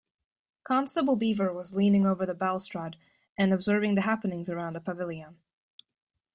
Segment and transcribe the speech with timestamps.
[0.63, 2.95] Constable Beaver was leaning over the balustrade
[3.37, 5.37] and observing the happenings around the pavilion.